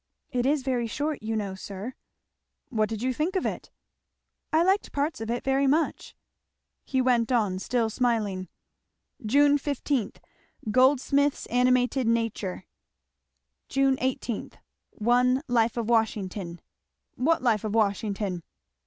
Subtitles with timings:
[0.31, 1.93] "It is very short, you know, sir."
[2.69, 3.69] "What did you think of it?"
[4.51, 6.15] "I liked parts of it very much."
[6.83, 8.47] He went on, still smiling.
[9.23, 10.13] 'June 15.
[10.71, 12.65] Goldsmith's Animated Nature.'
[13.69, 14.53] 'June 18.
[14.89, 16.61] 1 Life of Washington.'
[17.13, 18.41] "What Life of Washington?"